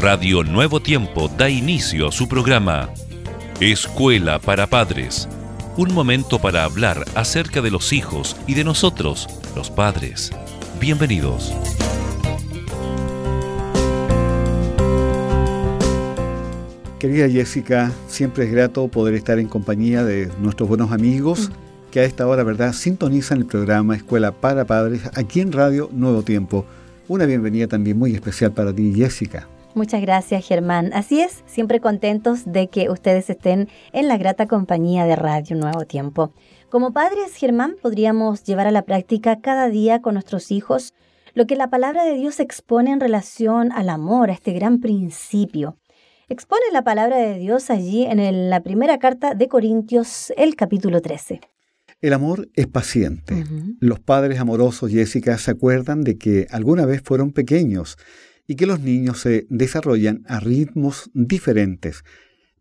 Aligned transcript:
Radio 0.00 0.44
Nuevo 0.44 0.78
Tiempo 0.80 1.28
da 1.28 1.50
inicio 1.50 2.06
a 2.06 2.12
su 2.12 2.28
programa 2.28 2.88
Escuela 3.58 4.38
para 4.38 4.68
Padres. 4.68 5.28
Un 5.76 5.92
momento 5.92 6.38
para 6.38 6.62
hablar 6.62 7.04
acerca 7.16 7.60
de 7.62 7.72
los 7.72 7.92
hijos 7.92 8.36
y 8.46 8.54
de 8.54 8.62
nosotros, 8.62 9.26
los 9.56 9.70
padres. 9.72 10.30
Bienvenidos. 10.78 11.52
Querida 17.00 17.28
Jessica, 17.28 17.90
siempre 18.06 18.44
es 18.44 18.52
grato 18.52 18.86
poder 18.86 19.14
estar 19.14 19.40
en 19.40 19.48
compañía 19.48 20.04
de 20.04 20.30
nuestros 20.40 20.68
buenos 20.68 20.92
amigos 20.92 21.50
que 21.90 21.98
a 21.98 22.04
esta 22.04 22.28
hora, 22.28 22.44
¿verdad?, 22.44 22.72
sintonizan 22.72 23.38
el 23.38 23.46
programa 23.46 23.96
Escuela 23.96 24.30
para 24.30 24.64
Padres 24.64 25.02
aquí 25.14 25.40
en 25.40 25.50
Radio 25.50 25.90
Nuevo 25.92 26.22
Tiempo. 26.22 26.64
Una 27.08 27.26
bienvenida 27.26 27.66
también 27.66 27.98
muy 27.98 28.14
especial 28.14 28.52
para 28.52 28.72
ti, 28.72 28.94
Jessica. 28.94 29.48
Muchas 29.74 30.00
gracias, 30.00 30.46
Germán. 30.46 30.92
Así 30.92 31.20
es, 31.20 31.42
siempre 31.46 31.80
contentos 31.80 32.44
de 32.46 32.68
que 32.68 32.90
ustedes 32.90 33.30
estén 33.30 33.68
en 33.92 34.08
la 34.08 34.16
grata 34.16 34.48
compañía 34.48 35.04
de 35.04 35.14
Radio 35.14 35.56
Nuevo 35.56 35.84
Tiempo. 35.84 36.32
Como 36.70 36.92
padres, 36.92 37.34
Germán, 37.34 37.76
podríamos 37.80 38.44
llevar 38.44 38.66
a 38.66 38.72
la 38.72 38.82
práctica 38.82 39.40
cada 39.40 39.68
día 39.68 40.00
con 40.00 40.14
nuestros 40.14 40.50
hijos 40.50 40.94
lo 41.34 41.46
que 41.46 41.54
la 41.54 41.70
palabra 41.70 42.04
de 42.04 42.14
Dios 42.14 42.40
expone 42.40 42.90
en 42.90 43.00
relación 43.00 43.70
al 43.72 43.90
amor, 43.90 44.30
a 44.30 44.32
este 44.32 44.52
gran 44.52 44.80
principio. 44.80 45.76
Expone 46.28 46.64
la 46.72 46.82
palabra 46.82 47.16
de 47.16 47.38
Dios 47.38 47.70
allí 47.70 48.04
en 48.04 48.50
la 48.50 48.62
primera 48.62 48.98
carta 48.98 49.34
de 49.34 49.48
Corintios, 49.48 50.32
el 50.36 50.56
capítulo 50.56 51.00
13. 51.00 51.40
El 52.00 52.12
amor 52.12 52.48
es 52.54 52.66
paciente. 52.66 53.44
Los 53.80 53.98
padres 53.98 54.38
amorosos, 54.38 54.90
Jessica, 54.90 55.38
se 55.38 55.52
acuerdan 55.52 56.02
de 56.02 56.18
que 56.18 56.46
alguna 56.50 56.86
vez 56.86 57.02
fueron 57.02 57.32
pequeños 57.32 57.98
y 58.48 58.56
que 58.56 58.66
los 58.66 58.80
niños 58.80 59.20
se 59.20 59.46
desarrollan 59.50 60.24
a 60.26 60.40
ritmos 60.40 61.10
diferentes. 61.12 62.02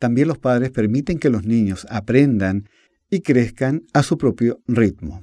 También 0.00 0.26
los 0.26 0.38
padres 0.38 0.70
permiten 0.70 1.18
que 1.18 1.30
los 1.30 1.44
niños 1.44 1.86
aprendan 1.90 2.68
y 3.10 3.20
crezcan 3.20 3.82
a 3.92 4.02
su 4.02 4.18
propio 4.18 4.60
ritmo. 4.66 5.22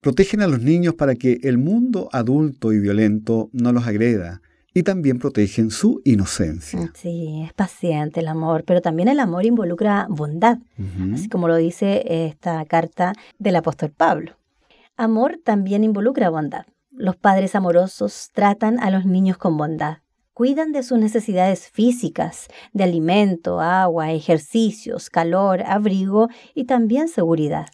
Protegen 0.00 0.40
a 0.40 0.46
los 0.46 0.62
niños 0.62 0.94
para 0.94 1.16
que 1.16 1.40
el 1.42 1.58
mundo 1.58 2.08
adulto 2.12 2.72
y 2.72 2.78
violento 2.78 3.50
no 3.52 3.72
los 3.72 3.86
agreda 3.86 4.40
y 4.72 4.84
también 4.84 5.18
protegen 5.18 5.72
su 5.72 6.00
inocencia. 6.04 6.92
Sí, 6.94 7.42
es 7.44 7.52
paciente 7.52 8.20
el 8.20 8.28
amor, 8.28 8.62
pero 8.64 8.80
también 8.80 9.08
el 9.08 9.18
amor 9.18 9.44
involucra 9.44 10.06
bondad, 10.08 10.58
así 11.12 11.28
como 11.28 11.48
lo 11.48 11.56
dice 11.56 12.04
esta 12.26 12.64
carta 12.66 13.14
del 13.40 13.56
apóstol 13.56 13.90
Pablo. 13.90 14.36
Amor 14.96 15.40
también 15.42 15.82
involucra 15.82 16.30
bondad. 16.30 16.66
Los 16.98 17.14
padres 17.14 17.54
amorosos 17.54 18.30
tratan 18.32 18.80
a 18.80 18.90
los 18.90 19.06
niños 19.06 19.38
con 19.38 19.56
bondad, 19.56 19.98
cuidan 20.34 20.72
de 20.72 20.82
sus 20.82 20.98
necesidades 20.98 21.68
físicas, 21.68 22.48
de 22.72 22.82
alimento, 22.82 23.60
agua, 23.60 24.10
ejercicios, 24.10 25.08
calor, 25.08 25.62
abrigo 25.62 26.28
y 26.56 26.64
también 26.64 27.06
seguridad. 27.06 27.68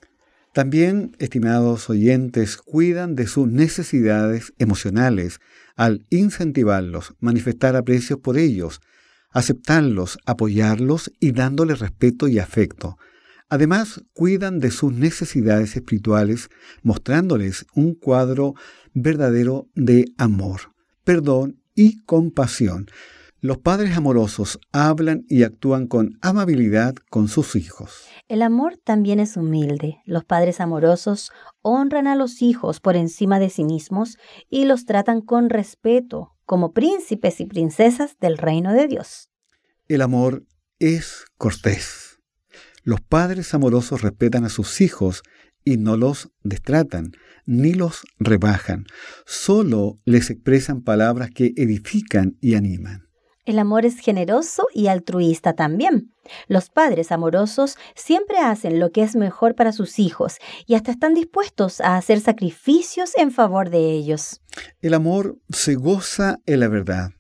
También, 0.53 1.17
estimados 1.19 1.89
oyentes, 1.89 2.59
cuidan 2.59 3.15
de 3.15 3.27
sus 3.27 3.49
necesidades 3.49 4.53
emocionales 4.59 5.41
al 5.75 6.05
incentivarlos, 6.11 7.15
manifestar 7.19 7.77
aprecios 7.77 8.19
por 8.19 8.37
ellos, 8.37 8.83
aceptarlos, 9.31 10.19
apoyarlos 10.27 11.11
y 11.19 11.33
dándoles 11.33 11.79
respeto 11.79 12.29
y 12.29 12.39
afecto. 12.39 12.99
Además, 13.49 14.03
cuidan 14.13 14.59
de 14.59 14.71
sus 14.71 14.93
necesidades 14.93 15.77
espirituales, 15.77 16.49
mostrándoles 16.83 17.67
un 17.75 17.95
cuadro 17.95 18.55
verdadero 18.95 19.69
de 19.75 20.07
amor, 20.17 20.73
perdón 21.05 21.61
y 21.75 22.03
compasión. 22.05 22.87
Los 23.45 23.59
padres 23.59 23.95
amorosos 23.95 24.59
hablan 24.73 25.27
y 25.29 25.43
actúan 25.43 25.87
con 25.87 26.19
amabilidad 26.23 26.95
con 27.11 27.29
sus 27.29 27.57
hijos. 27.57 28.07
El 28.27 28.41
amor 28.41 28.79
también 28.83 29.21
es 29.21 29.37
humilde. 29.37 29.99
Los 30.07 30.25
padres 30.25 30.61
amorosos 30.61 31.31
honran 31.61 32.07
a 32.07 32.17
los 32.17 32.41
hijos 32.41 32.81
por 32.81 32.97
encima 32.97 33.39
de 33.39 33.51
sí 33.51 33.65
mismos 33.65 34.17
y 34.49 34.65
los 34.65 34.87
tratan 34.87 35.21
con 35.21 35.51
respeto, 35.51 36.35
como 36.47 36.73
príncipes 36.73 37.39
y 37.41 37.45
princesas 37.45 38.17
del 38.19 38.39
reino 38.39 38.73
de 38.73 38.87
Dios. 38.87 39.29
El 39.89 40.01
amor 40.01 40.47
es 40.79 41.27
cortés. 41.37 42.04
Los 42.85 43.01
padres 43.01 43.55
amorosos 43.55 44.03
respetan 44.03 44.45
a 44.45 44.51
sus 44.51 44.83
hijos 44.83 45.23
y 45.65 45.79
no 45.79 45.97
los 45.97 46.31
destratan, 46.43 47.13
ni 47.47 47.73
los 47.73 48.03
rebajan. 48.19 48.85
Solo 49.25 49.99
les 50.05 50.29
expresan 50.29 50.83
palabras 50.83 51.31
que 51.35 51.55
edifican 51.57 52.37
y 52.43 52.57
animan. 52.57 53.09
El 53.47 53.59
amor 53.59 53.87
es 53.87 53.99
generoso 53.99 54.67
y 54.75 54.89
altruista 54.89 55.55
también. 55.55 56.13
Los 56.47 56.69
padres 56.69 57.11
amorosos 57.11 57.77
siempre 57.95 58.39
hacen 58.39 58.79
lo 58.81 58.91
que 58.91 59.03
es 59.03 59.17
mejor 59.17 59.55
para 59.55 59.73
sus 59.73 59.99
hijos 59.99 60.37
y 60.67 60.75
hasta 60.75 60.91
están 60.91 61.15
dispuestos 61.15 61.81
a 61.81 61.97
hacer 61.97 62.21
sacrificios 62.21 63.13
en 63.17 63.31
favor 63.31 63.71
de 63.71 63.93
ellos. 63.93 64.43
El 64.83 64.93
amor 64.93 65.39
se 65.51 65.75
goza 65.75 66.39
en 66.45 66.61
la 66.61 66.69
verdad. 66.69 67.11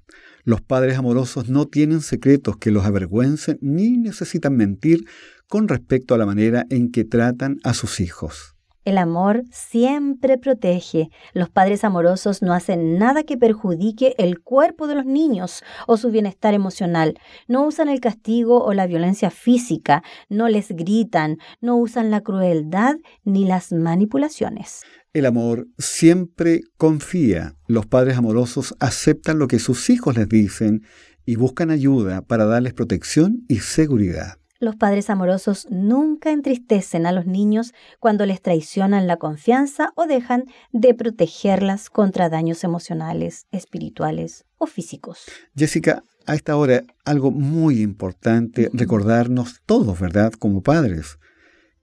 Los 0.44 0.60
padres 0.60 0.98
amorosos 0.98 1.48
no 1.48 1.66
tienen 1.68 2.02
secretos 2.02 2.58
que 2.58 2.70
los 2.70 2.84
avergüencen 2.84 3.58
ni 3.62 3.96
necesitan 3.96 4.56
mentir 4.56 5.06
con 5.48 5.68
respecto 5.68 6.14
a 6.14 6.18
la 6.18 6.26
manera 6.26 6.66
en 6.70 6.90
que 6.90 7.04
tratan 7.04 7.58
a 7.64 7.74
sus 7.74 8.00
hijos. 8.00 8.54
El 8.84 8.98
amor 8.98 9.44
siempre 9.50 10.36
protege. 10.36 11.08
Los 11.32 11.48
padres 11.48 11.84
amorosos 11.84 12.42
no 12.42 12.52
hacen 12.52 12.98
nada 12.98 13.22
que 13.22 13.38
perjudique 13.38 14.14
el 14.18 14.40
cuerpo 14.40 14.86
de 14.86 14.94
los 14.94 15.06
niños 15.06 15.62
o 15.86 15.96
su 15.96 16.10
bienestar 16.10 16.52
emocional. 16.52 17.18
No 17.48 17.64
usan 17.64 17.88
el 17.88 18.00
castigo 18.00 18.62
o 18.62 18.74
la 18.74 18.86
violencia 18.86 19.30
física, 19.30 20.02
no 20.28 20.50
les 20.50 20.68
gritan, 20.68 21.38
no 21.62 21.76
usan 21.76 22.10
la 22.10 22.20
crueldad 22.20 22.96
ni 23.24 23.46
las 23.46 23.72
manipulaciones. 23.72 24.82
El 25.14 25.24
amor 25.24 25.66
siempre 25.78 26.60
confía. 26.76 27.54
Los 27.66 27.86
padres 27.86 28.18
amorosos 28.18 28.74
aceptan 28.80 29.38
lo 29.38 29.48
que 29.48 29.60
sus 29.60 29.88
hijos 29.88 30.14
les 30.18 30.28
dicen 30.28 30.82
y 31.24 31.36
buscan 31.36 31.70
ayuda 31.70 32.20
para 32.20 32.44
darles 32.44 32.74
protección 32.74 33.46
y 33.48 33.60
seguridad. 33.60 34.43
Los 34.64 34.76
padres 34.76 35.10
amorosos 35.10 35.66
nunca 35.68 36.32
entristecen 36.32 37.04
a 37.04 37.12
los 37.12 37.26
niños 37.26 37.74
cuando 38.00 38.24
les 38.24 38.40
traicionan 38.40 39.06
la 39.06 39.18
confianza 39.18 39.92
o 39.94 40.06
dejan 40.06 40.44
de 40.72 40.94
protegerlas 40.94 41.90
contra 41.90 42.30
daños 42.30 42.64
emocionales, 42.64 43.46
espirituales 43.52 44.46
o 44.56 44.66
físicos. 44.66 45.26
Jessica, 45.54 46.02
a 46.24 46.34
esta 46.34 46.56
hora 46.56 46.82
algo 47.04 47.30
muy 47.30 47.82
importante 47.82 48.70
recordarnos 48.72 49.60
todos, 49.66 50.00
¿verdad? 50.00 50.32
Como 50.32 50.62
padres, 50.62 51.18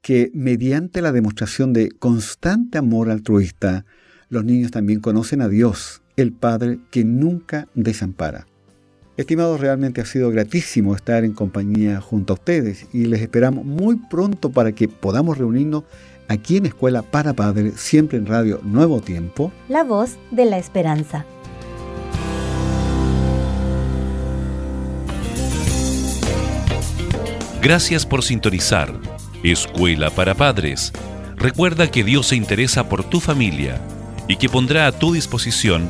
que 0.02 0.32
mediante 0.34 1.04
la 1.04 1.12
demostración 1.12 1.74
de 1.74 1.92
constante 1.92 2.80
amor 2.80 3.12
altruista, 3.12 3.86
los 4.28 4.44
niños 4.44 4.72
también 4.72 5.02
conocen 5.02 5.42
a 5.42 5.50
Dios, 5.50 6.02
el 6.16 6.34
Padre 6.34 6.80
que 6.90 7.06
nunca 7.06 7.68
desampara. 7.76 8.48
Estimados, 9.22 9.60
realmente 9.60 10.02
ha 10.02 10.06
sido 10.06 10.32
gratísimo 10.32 10.96
estar 10.96 11.24
en 11.24 11.34
compañía 11.34 12.02
junto 12.02 12.34
a 12.34 12.36
ustedes 12.36 12.88
y 12.92 13.06
les 13.06 13.22
esperamos 13.22 13.64
muy 13.66 13.96
pronto 14.10 14.52
para 14.52 14.72
que 14.72 14.88
podamos 14.88 15.38
reunirnos 15.38 15.84
aquí 16.28 16.58
en 16.58 16.66
Escuela 16.66 17.02
para 17.04 17.34
Padres, 17.34 17.76
siempre 17.76 18.18
en 18.18 18.26
Radio 18.26 18.60
Nuevo 18.64 19.00
Tiempo. 19.00 19.52
La 19.70 19.84
voz 19.84 20.18
de 20.32 20.46
la 20.46 20.58
esperanza. 20.58 21.26
Gracias 27.62 28.08
por 28.08 28.24
sintonizar 28.24 28.92
Escuela 29.44 30.10
para 30.10 30.34
Padres. 30.34 30.92
Recuerda 31.36 31.92
que 31.92 32.04
Dios 32.04 32.28
se 32.28 32.36
interesa 32.36 32.90
por 32.90 33.04
tu 33.04 33.20
familia 33.20 33.80
y 34.28 34.38
que 34.38 34.50
pondrá 34.50 34.88
a 34.88 34.92
tu 34.92 35.14
disposición 35.14 35.90